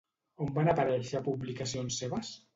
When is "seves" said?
2.05-2.35